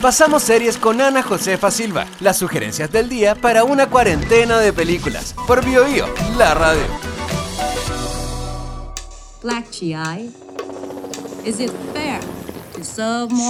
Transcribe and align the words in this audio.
Pasamos 0.00 0.42
series 0.42 0.76
con 0.76 1.00
Ana 1.00 1.22
Josefa 1.22 1.70
Silva, 1.70 2.06
las 2.20 2.36
sugerencias 2.36 2.90
del 2.90 3.08
día 3.08 3.34
para 3.34 3.64
una 3.64 3.88
cuarentena 3.88 4.58
de 4.58 4.72
películas. 4.72 5.34
Por 5.46 5.64
BioBio, 5.64 6.06
la 6.36 6.54
radio. 6.54 6.82
Black 9.42 9.70
GI. 9.70 10.30
Is 11.44 11.60
it 11.60 11.70
fair? 11.92 12.20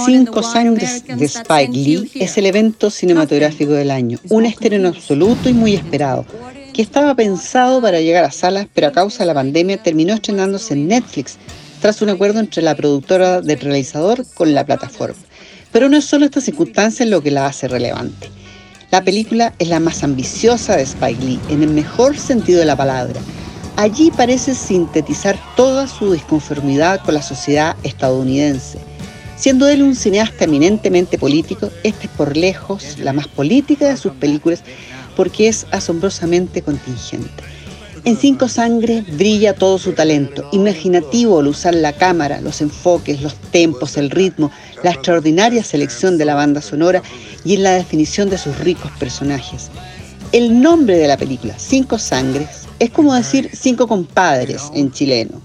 Cinco 0.05 0.43
Sangres 0.43 1.03
de 1.07 1.25
Spike 1.25 1.71
Lee 1.71 2.11
es 2.15 2.37
el 2.37 2.45
evento 2.45 2.89
cinematográfico 2.89 3.71
del 3.73 3.89
año, 3.89 4.19
un 4.29 4.45
estreno 4.45 4.89
absoluto 4.89 5.49
y 5.49 5.53
muy 5.53 5.73
esperado, 5.73 6.25
que 6.73 6.81
estaba 6.81 7.15
pensado 7.15 7.81
para 7.81 7.99
llegar 7.99 8.25
a 8.25 8.31
salas, 8.31 8.67
pero 8.73 8.87
a 8.87 8.91
causa 8.91 9.19
de 9.19 9.27
la 9.27 9.33
pandemia 9.33 9.81
terminó 9.81 10.13
estrenándose 10.13 10.73
en 10.73 10.87
Netflix, 10.87 11.37
tras 11.81 12.01
un 12.01 12.09
acuerdo 12.09 12.39
entre 12.39 12.61
la 12.61 12.75
productora 12.75 13.41
del 13.41 13.59
realizador 13.59 14.23
con 14.35 14.53
la 14.53 14.65
plataforma. 14.65 15.17
Pero 15.73 15.89
no 15.89 15.97
es 15.97 16.05
solo 16.05 16.23
esta 16.23 16.39
circunstancia 16.39 17.05
lo 17.05 17.21
que 17.21 17.31
la 17.31 17.47
hace 17.47 17.67
relevante. 17.67 18.29
La 18.91 19.03
película 19.03 19.53
es 19.59 19.67
la 19.67 19.81
más 19.81 20.03
ambiciosa 20.03 20.77
de 20.77 20.83
Spike 20.83 21.21
Lee, 21.21 21.39
en 21.49 21.63
el 21.63 21.69
mejor 21.71 22.17
sentido 22.17 22.59
de 22.59 22.65
la 22.65 22.77
palabra. 22.77 23.19
Allí 23.75 24.11
parece 24.15 24.55
sintetizar 24.55 25.37
toda 25.57 25.87
su 25.87 26.13
disconformidad 26.13 27.01
con 27.01 27.15
la 27.15 27.21
sociedad 27.21 27.75
estadounidense 27.83 28.77
Siendo 29.43 29.67
él 29.67 29.81
un 29.81 29.95
cineasta 29.95 30.45
eminentemente 30.45 31.17
político, 31.17 31.69
esta 31.83 32.03
es 32.03 32.09
por 32.11 32.37
lejos 32.37 32.97
la 32.99 33.13
más 33.13 33.27
política 33.27 33.89
de 33.89 33.97
sus 33.97 34.13
películas 34.13 34.61
porque 35.17 35.47
es 35.47 35.65
asombrosamente 35.71 36.61
contingente. 36.61 37.43
En 38.05 38.17
Cinco 38.17 38.47
Sangres 38.47 39.05
brilla 39.17 39.53
todo 39.53 39.77
su 39.77 39.93
talento, 39.93 40.47
imaginativo 40.51 41.39
al 41.39 41.47
usar 41.47 41.73
la 41.73 41.93
cámara, 41.93 42.41
los 42.41 42.61
enfoques, 42.61 43.21
los 43.21 43.35
tempos, 43.35 43.97
el 43.97 44.09
ritmo, 44.09 44.51
la 44.83 44.91
extraordinaria 44.91 45.63
selección 45.63 46.17
de 46.17 46.25
la 46.25 46.35
banda 46.35 46.61
sonora 46.61 47.01
y 47.45 47.55
en 47.55 47.63
la 47.63 47.71
definición 47.71 48.29
de 48.29 48.37
sus 48.37 48.59
ricos 48.59 48.91
personajes. 48.99 49.69
El 50.31 50.61
nombre 50.61 50.97
de 50.97 51.07
la 51.07 51.17
película, 51.17 51.57
Cinco 51.57 51.97
Sangres, 51.97 52.67
es 52.79 52.89
como 52.89 53.13
decir 53.13 53.49
cinco 53.53 53.87
compadres 53.87 54.69
en 54.73 54.91
chileno 54.91 55.41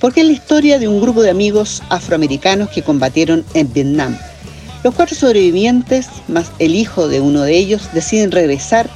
porque 0.00 0.20
es 0.20 0.26
la 0.26 0.32
historia 0.32 0.78
de 0.78 0.88
un 0.88 1.00
grupo 1.00 1.22
de 1.22 1.30
amigos 1.30 1.82
afroamericanos 1.88 2.70
que 2.70 2.82
combatieron 2.82 3.44
en 3.54 3.72
Vietnam. 3.72 4.16
Los 4.82 4.94
cuatro 4.94 5.14
sobrevivientes, 5.14 6.08
más 6.28 6.50
el 6.58 6.74
hijo 6.74 7.08
de 7.08 7.20
uno 7.20 7.42
de 7.42 7.56
ellos, 7.56 7.90
deciden 7.92 8.30
regresar 8.30 8.88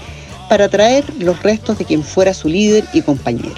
para 0.54 0.68
traer 0.68 1.04
los 1.18 1.42
restos 1.42 1.78
de 1.78 1.84
quien 1.84 2.04
fuera 2.04 2.32
su 2.32 2.48
líder 2.48 2.84
y 2.92 3.02
compañero. 3.02 3.56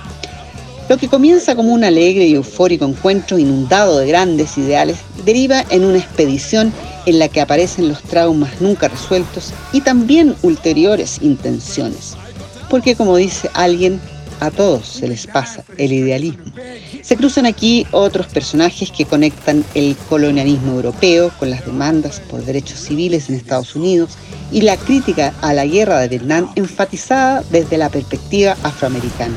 Lo 0.89 0.97
que 0.97 1.09
comienza 1.09 1.55
como 1.55 1.75
un 1.75 1.85
alegre 1.85 2.25
y 2.25 2.33
eufórico 2.33 2.87
encuentro 2.87 3.39
inundado 3.39 3.99
de 3.99 4.07
grandes 4.07 4.57
ideales 4.57 4.97
deriva 5.27 5.63
en 5.69 5.85
una 5.85 5.99
expedición 5.99 6.73
en 7.05 7.19
la 7.19 7.29
que 7.29 7.43
aparecen 7.43 7.91
los 7.91 8.03
traumas 8.03 8.63
nunca 8.63 8.89
resueltos 8.89 9.53
y 9.75 9.83
también 9.83 10.35
ulteriores 10.41 11.19
intenciones. 11.21 12.15
Porque 12.71 12.97
como 12.97 13.19
dice 13.19 13.51
alguien, 13.53 14.01
a 14.41 14.51
todos 14.51 14.87
se 14.87 15.09
les 15.09 15.27
pasa 15.27 15.65
el 15.79 15.93
idealismo. 15.93 16.45
Se 17.03 17.17
cruzan 17.17 17.47
aquí 17.47 17.87
otros 17.91 18.27
personajes 18.27 18.91
que 18.91 19.05
conectan 19.05 19.65
el 19.75 19.97
colonialismo 20.09 20.73
europeo 20.73 21.31
con 21.39 21.51
las 21.51 21.65
demandas 21.65 22.21
por 22.21 22.45
derechos 22.45 22.81
civiles 22.81 23.29
en 23.29 23.37
Estados 23.37 23.75
Unidos 23.77 24.11
y 24.53 24.63
la 24.63 24.77
crítica 24.77 25.35
a 25.41 25.53
la 25.53 25.67
guerra 25.67 26.01
de 26.01 26.09
Vietnam 26.09 26.51
enfatizada 26.57 27.43
desde 27.51 27.79
la 27.79 27.89
perspectiva 27.89 28.57
afroamericana. 28.63 29.35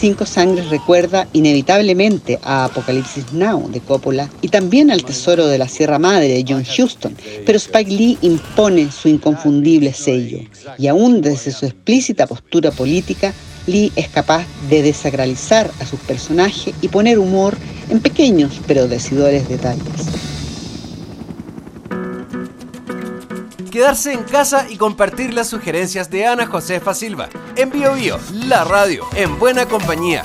Cinco 0.00 0.24
Sangres 0.24 0.70
recuerda 0.70 1.28
inevitablemente 1.34 2.38
a 2.42 2.64
Apocalipsis 2.64 3.34
Now 3.34 3.70
de 3.70 3.80
Coppola 3.80 4.30
y 4.40 4.48
también 4.48 4.90
al 4.90 5.04
Tesoro 5.04 5.46
de 5.46 5.58
la 5.58 5.68
Sierra 5.68 5.98
Madre 5.98 6.28
de 6.28 6.44
John 6.48 6.64
Huston, 6.64 7.14
pero 7.44 7.58
Spike 7.58 7.90
Lee 7.90 8.18
impone 8.22 8.90
su 8.90 9.08
inconfundible 9.08 9.92
sello 9.92 10.38
y 10.78 10.86
aún 10.86 11.20
desde 11.20 11.52
su 11.52 11.66
explícita 11.66 12.26
postura 12.26 12.70
política 12.70 13.34
Lee 13.66 13.92
es 13.96 14.08
capaz 14.08 14.44
de 14.68 14.82
desacralizar 14.82 15.70
a 15.80 15.86
sus 15.86 16.00
personajes 16.00 16.74
y 16.80 16.88
poner 16.88 17.18
humor 17.18 17.56
en 17.88 18.00
pequeños 18.00 18.60
pero 18.66 18.88
decidores 18.88 19.48
detalles. 19.48 19.84
Quedarse 23.70 24.12
en 24.12 24.24
casa 24.24 24.66
y 24.68 24.76
compartir 24.76 25.32
las 25.32 25.48
sugerencias 25.48 26.10
de 26.10 26.26
Ana 26.26 26.46
Josefa 26.46 26.92
Silva. 26.92 27.28
En 27.56 27.70
Bio 27.70 27.94
Bio, 27.94 28.18
la 28.46 28.64
radio, 28.64 29.06
en 29.14 29.38
buena 29.38 29.66
compañía. 29.66 30.24